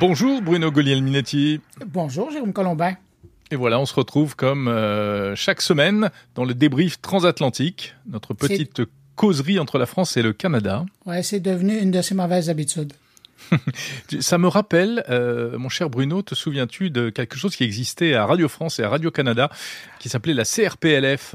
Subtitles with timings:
[0.00, 1.60] Bonjour Bruno Guglielminetti.
[1.86, 2.94] Bonjour Jérôme Colombin.
[3.52, 8.82] Et voilà, on se retrouve comme euh, chaque semaine dans le débrief transatlantique, notre petite
[9.14, 10.84] causerie entre la France et le Canada.
[11.06, 12.92] Ouais, c'est devenu une de ses mauvaises habitudes.
[14.20, 18.26] Ça me rappelle, euh, mon cher Bruno, te souviens-tu de quelque chose qui existait à
[18.26, 19.50] Radio France et à Radio Canada,
[19.98, 21.34] qui s'appelait la CRPLF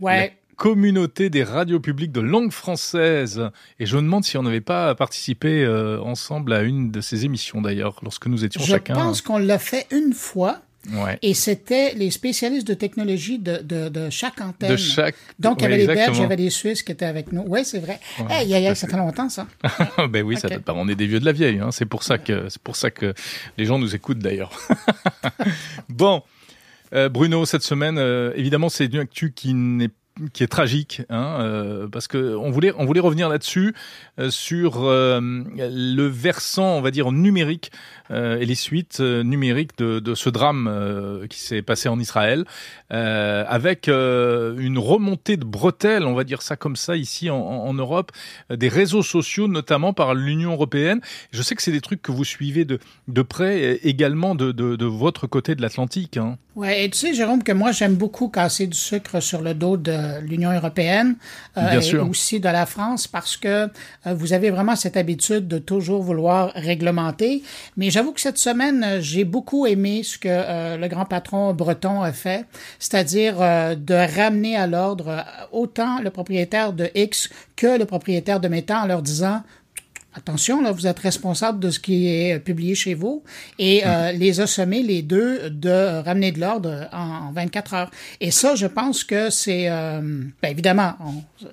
[0.00, 3.48] Ouais communauté des radios publiques de langue française.
[3.78, 7.24] Et je me demande si on n'avait pas participé euh, ensemble à une de ces
[7.24, 8.92] émissions d'ailleurs, lorsque nous étions chacun.
[8.92, 10.60] Je pense qu'on l'a fait une fois.
[10.92, 11.18] Ouais.
[11.20, 14.70] Et c'était les spécialistes de technologie de, de, de chaque antenne.
[14.70, 15.14] De chaque...
[15.38, 17.44] Donc, il y avait les Belges, il y avait les Suisses qui étaient avec nous.
[17.46, 18.00] Oui, c'est vrai.
[18.18, 18.96] Ouais, Hey, à ça fait.
[18.96, 19.46] longtemps, ça.
[20.08, 20.54] ben oui, ça Ok.
[20.54, 20.72] date pas.
[20.74, 21.58] On est des vieux de la vieille.
[21.58, 21.70] Hein.
[21.70, 23.12] C'est pour ça que pour ça que
[23.58, 24.52] les gens nous écoutent d'ailleurs.
[25.88, 26.22] bon,
[26.94, 29.90] euh, Bruno, cette semaine, euh, évidemment, c'est une actu qui n'est
[30.32, 33.74] qui est tragique, hein, euh, parce que on voulait on voulait revenir là-dessus
[34.18, 37.70] euh, sur euh, le versant, on va dire numérique
[38.12, 42.44] et les suites numériques de, de ce drame qui s'est passé en Israël,
[42.88, 48.10] avec une remontée de bretelles, on va dire ça comme ça ici en, Europe,
[48.50, 51.00] des réseaux sociaux, notamment par l'Union européenne.
[51.30, 54.74] Je sais que c'est des trucs que vous suivez de, de près, également de, de,
[54.74, 56.16] de votre côté de l'Atlantique.
[56.16, 56.36] Hein.
[56.56, 59.76] Ouais, et tu sais, Jérôme, que moi, j'aime beaucoup casser du sucre sur le dos
[59.76, 61.16] de l'Union européenne
[61.56, 62.08] euh, et sûr.
[62.08, 63.68] aussi de la France parce que euh,
[64.14, 67.42] vous avez vraiment cette habitude de toujours vouloir réglementer.
[67.76, 71.52] Mais j'avoue que cette semaine, euh, j'ai beaucoup aimé ce que euh, le grand patron
[71.54, 72.46] breton a fait,
[72.78, 75.22] c'est-à-dire euh, de ramener à l'ordre euh,
[75.52, 79.42] autant le propriétaire de X que le propriétaire de Meta en leur disant
[80.14, 83.22] Attention, là, vous êtes responsable de ce qui est euh, publié chez vous
[83.58, 87.90] et euh, les a sommés, les deux, de ramener de l'ordre en, en 24 heures.
[88.20, 90.00] Et ça, je pense que c'est, euh,
[90.42, 90.94] ben, évidemment,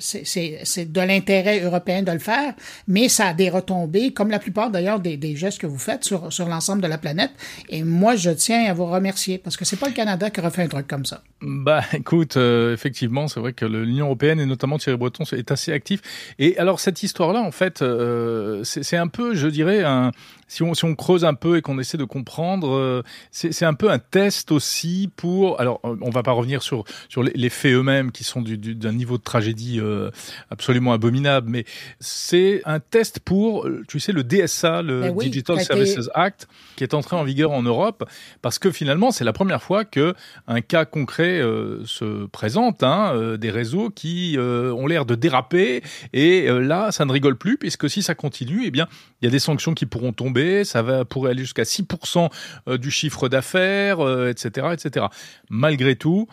[0.00, 2.54] c'est- de l'intérêt européen de le faire,
[2.88, 6.04] mais ça a des retombées, comme la plupart d'ailleurs des, des gestes que vous faites
[6.04, 7.30] sur, sur l'ensemble de la planète.
[7.68, 10.50] Et moi, je tiens à vous remercier parce que c'est pas le Canada qui aurait
[10.50, 11.22] fait un truc comme ça.
[11.42, 15.72] Bah écoute, euh, effectivement, c'est vrai que l'Union européenne et notamment Thierry Breton est assez
[15.72, 16.00] actif.
[16.38, 20.10] Et alors cette histoire-là, en fait, euh, c'est c'est un peu, je dirais, un,
[20.48, 23.74] si, on, si on creuse un peu et qu'on essaie de comprendre, euh, c'est un
[23.74, 25.60] peu un test aussi pour.
[25.60, 28.58] Alors, euh, on va pas revenir sur sur les, les faits eux-mêmes qui sont du-
[28.58, 30.10] du- d'un niveau de tragédie euh,
[30.50, 31.64] absolument abominable, mais
[32.00, 36.48] c'est un test pour, euh, tu sais, le DSA, le Ben oui, Digital Services Act,
[36.76, 38.08] qui est entré en vigueur en Europe,
[38.42, 40.14] parce que finalement, c'est la première fois que
[40.48, 45.14] un cas concret euh, se présente, hein, euh, des réseaux qui euh, ont l'air de
[45.14, 48.29] déraper, et euh, là, ça ne rigole plus, puisque si ça continue,
[48.64, 48.88] eh bien,
[49.20, 52.30] il y a des sanctions qui pourront tomber, ça va pourrait aller jusqu'à 6%
[52.68, 55.06] euh, du chiffre d'affaires, euh, etc., etc.
[55.48, 56.28] Malgré tout,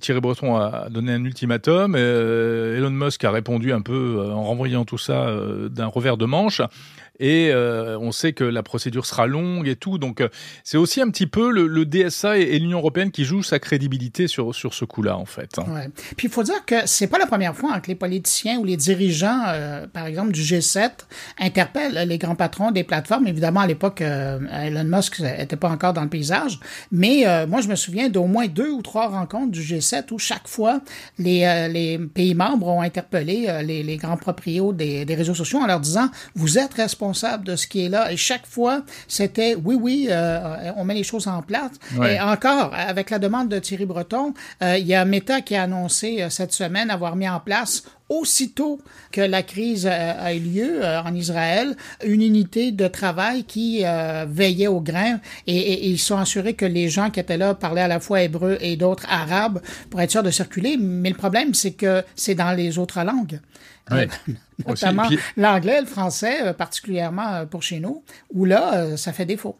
[0.00, 4.42] Thierry Breton a donné un ultimatum, euh, Elon Musk a répondu un peu euh, en
[4.42, 6.60] renvoyant tout ça euh, d'un revers de manche.
[7.20, 10.28] Et euh, on sait que la procédure sera longue et tout, donc euh,
[10.64, 14.26] c'est aussi un petit peu le, le DSA et, l'Union européenne qui jouent sa crédibilité
[14.26, 15.56] sur sur ce coup-là en fait.
[15.58, 15.88] Ouais.
[16.16, 18.76] Puis il faut dire que c'est pas la première fois que les politiciens ou les
[18.76, 20.90] dirigeants, euh, par exemple du G7,
[21.38, 23.28] interpellent les grands patrons des plateformes.
[23.28, 26.58] Évidemment, à l'époque, euh, Elon Musk n'était pas encore dans le paysage,
[26.90, 30.18] mais euh, moi je me souviens d'au moins deux ou trois rencontres du G7 où
[30.18, 30.80] chaque fois
[31.18, 35.34] les, euh, les pays membres ont interpellé euh, les, les grands propriétaires des, des réseaux
[35.34, 38.12] sociaux en leur disant vous êtes responsable de ce qui est là.
[38.12, 41.72] Et chaque fois, c'était oui, oui, euh, on met les choses en place.
[41.96, 42.16] Ouais.
[42.16, 46.26] Et encore, avec la demande de Thierry Breton, il y a Meta qui a annoncé
[46.28, 47.84] cette semaine avoir mis en place
[48.20, 48.80] aussitôt
[49.12, 54.24] que la crise a eu lieu euh, en Israël, une unité de travail qui euh,
[54.28, 57.54] veillait au grain et, et- et ils sont assurés que les gens qui étaient là
[57.54, 59.60] parlaient à la fois hébreu et d'autres arabes
[59.90, 60.76] pour être sûrs de circuler.
[60.78, 63.40] Mais le problème, c'est que c'est dans les autres langues.
[63.90, 64.08] Ouais.
[64.28, 64.32] Euh,
[64.68, 65.02] notamment
[65.36, 68.02] l'anglais, le français, particulièrement pour chez nous,
[68.32, 69.56] où là, ça fait défaut.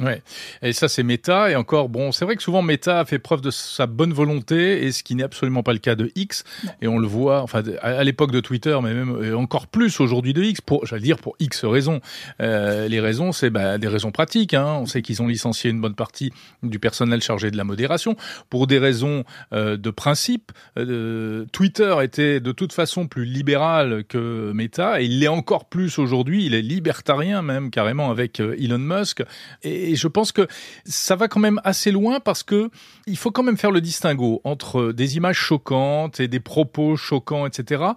[0.00, 0.22] Ouais.
[0.62, 1.50] Et ça, c'est Meta.
[1.50, 4.84] Et encore, bon, c'est vrai que souvent Meta a fait preuve de sa bonne volonté,
[4.84, 6.44] et ce qui n'est absolument pas le cas de X.
[6.80, 10.32] Et on le voit, enfin, à l'époque de Twitter, mais même et encore plus aujourd'hui
[10.32, 12.00] de X, pour, j'allais dire pour X raisons.
[12.40, 14.54] Euh, les raisons, c'est bah, des raisons pratiques.
[14.54, 14.78] Hein.
[14.80, 16.32] On sait qu'ils ont licencié une bonne partie
[16.62, 18.16] du personnel chargé de la modération
[18.48, 20.52] pour des raisons euh, de principe.
[20.78, 25.98] Euh, Twitter était de toute façon plus libéral que Meta, et il l'est encore plus
[25.98, 26.46] aujourd'hui.
[26.46, 29.22] Il est libertarien même carrément avec euh, Elon Musk.
[29.62, 30.46] Et, et je pense que
[30.84, 32.70] ça va quand même assez loin parce que
[33.06, 37.46] il faut quand même faire le distinguo entre des images choquantes et des propos choquants,
[37.46, 37.92] etc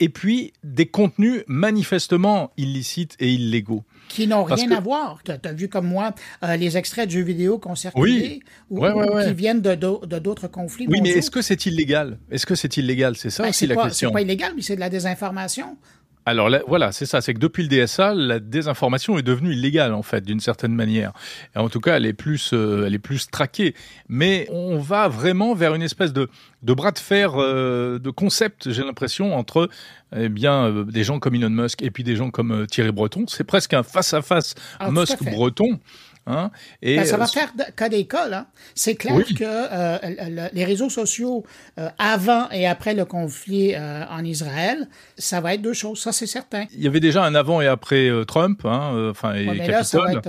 [0.00, 3.84] et puis des contenus manifestement illicites et illégaux.
[4.08, 5.20] Qui n'ont rien à voir.
[5.22, 8.40] Tu as, vu comme moi euh, les extraits de jeux vidéo qu'on circulé
[8.70, 8.84] ou,
[9.22, 9.74] qui viennent de
[10.18, 10.86] d'autres conflits?
[10.88, 12.18] Oui, mais est-ce que c'est illégal?
[12.30, 13.14] Est-ce que c'est illégal?
[13.16, 14.08] C'est ça ben, aussi la question.
[14.08, 15.76] C'est pas illégal, mais c'est de la désinformation.
[16.30, 20.02] Alors voilà, c'est ça, c'est que depuis le DSA, la désinformation est devenue illégale en
[20.02, 21.12] fait, d'une certaine manière.
[21.56, 23.74] En tout cas, elle est plus, euh, elle est plus traquée.
[24.08, 26.28] Mais on va vraiment vers une espèce de,
[26.62, 29.68] de bras de fer euh, de concept, j'ai l'impression, entre
[30.16, 33.24] eh bien euh, des gens comme Elon Musk et puis des gens comme Thierry Breton.
[33.26, 34.54] C'est presque un face à face
[34.88, 35.80] Musk-Breton.
[36.30, 36.50] Hein?
[36.82, 38.34] Et, ben, ça va euh, faire cas d'école.
[38.34, 38.46] Hein?
[38.74, 41.44] C'est clair que euh, les réseaux sociaux,
[41.78, 44.88] euh, avant et après le conflit en Israël,
[45.18, 46.64] ça va être deux choses, ça c'est certain.
[46.72, 50.00] Il y avait déjà un avant et après Trump, hein, enfin, et mais là, ça
[50.00, 50.28] va être,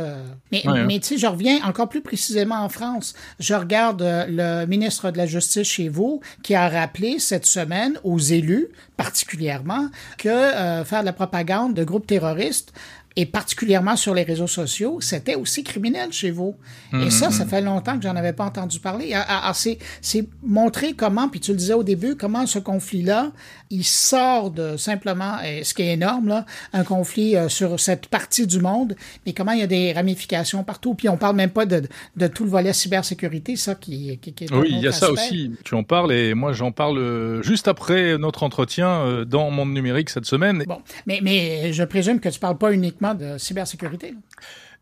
[0.51, 3.13] Mais, mais tu sais, je reviens encore plus précisément en France.
[3.39, 8.19] Je regarde le ministre de la Justice chez vous qui a rappelé cette semaine aux
[8.19, 12.73] élus, particulièrement, que faire de la propagande de groupes terroristes,
[13.15, 16.55] et particulièrement sur les réseaux sociaux, c'était aussi criminel chez vous.
[16.93, 19.11] et ça, ça fait longtemps que j'en avais pas entendu parler.
[19.13, 23.31] Ah, ah, ah, c'est montrer comment, puis tu le disais au début, comment ce conflit-là,
[23.69, 28.47] il sort de simplement, ce qui est énorme, là, un conflit euh, sur cette partie
[28.47, 30.93] du monde, mais comment il y a des ramifications partout.
[30.93, 31.83] Puis on parle même pas de,
[32.15, 35.11] de tout le volet cybersécurité, ça qui, qui, qui est Oui, il y a ça
[35.11, 35.51] aussi.
[35.63, 39.73] Tu en parles et moi j'en parle euh, juste après notre entretien euh, dans Monde
[39.73, 40.63] Numérique cette semaine.
[40.67, 44.13] Bon, mais, mais je présume que tu parles pas uniquement de cybersécurité.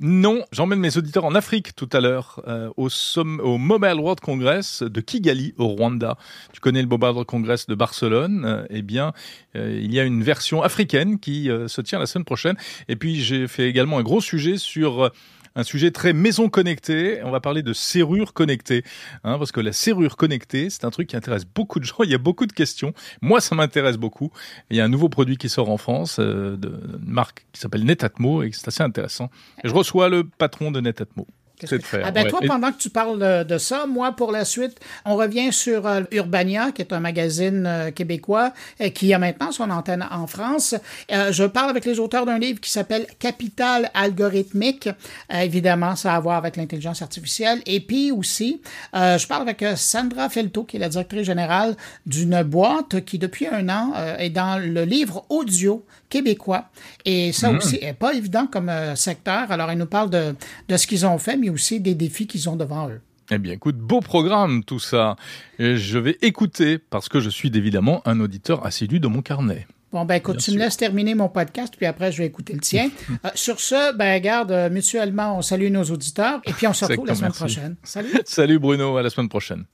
[0.01, 2.87] Non, j'emmène mes auditeurs en Afrique tout à l'heure, euh, au,
[3.17, 6.17] au, Mobile World Congress de Kigali, au Rwanda.
[6.53, 9.13] Tu connais le Mobile World Congress de Barcelone euh, Eh bien,
[9.55, 12.55] euh, il y a une version africaine qui se tient la semaine prochaine.
[12.87, 15.11] Et puis, j'ai fait également un gros sujet sur
[15.59, 17.21] un sujet très maison connectée.
[17.23, 18.83] On va parler de serrure connectée,
[19.23, 21.97] hein, parce que la serrure connectée, c'est un truc qui intéresse beaucoup de gens.
[22.03, 22.93] Il y a beaucoup de questions.
[23.21, 24.31] Moi, ça m'intéresse beaucoup.
[24.69, 26.71] Il y a un nouveau produit qui sort en France, euh, de,
[27.05, 29.29] marque qui s'appelle Netatmo, et c'est assez intéressant.
[29.63, 31.27] je reçois le patron de Netatmo.
[32.03, 35.51] Ah ben toi, pendant que tu parles de, ça, moi, pour la suite, on revient
[35.51, 40.07] sur euh, Urbania, qui est un magazine euh, québécois euh, qui a maintenant son antenne
[40.09, 40.75] en France.
[41.09, 44.89] je parle avec les auteurs d'un livre qui s'appelle Capital algorithmique.
[45.31, 47.61] évidemment, ça a à voir avec l'intelligence artificielle.
[47.65, 48.61] Et puis aussi,
[48.93, 53.69] je parle avec Sandra Felto, qui est la directrice générale d'une boîte qui, depuis un
[53.69, 56.69] an, est dans le livre audio québécois.
[57.05, 57.57] Et ça hmm.
[57.57, 59.51] aussi est pas évident comme secteur.
[59.51, 60.35] Alors, elle nous parle de,
[60.67, 63.01] de ce qu'ils ont fait, mais aussi des défis qu'ils ont devant eux.
[63.31, 65.15] Eh bien, écoute, beau programme tout ça.
[65.59, 69.67] Et je vais écouter parce que je suis évidemment un auditeur assidu de mon carnet.
[69.91, 72.59] Bon, ben écoute, tu me laisses terminer mon podcast, puis après, je vais écouter le
[72.59, 72.89] tien.
[73.25, 76.85] Euh, sur ce, ben garde, euh, mutuellement, on salue nos auditeurs, et puis on se
[76.85, 77.75] retrouve la semaine prochaine.
[77.83, 78.13] Salut.
[78.25, 79.65] Salut Bruno, à la semaine prochaine.